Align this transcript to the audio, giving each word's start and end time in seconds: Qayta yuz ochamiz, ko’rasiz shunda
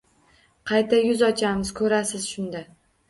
Qayta 0.71 1.01
yuz 1.09 1.21
ochamiz, 1.27 1.73
ko’rasiz 1.81 2.27
shunda 2.33 2.65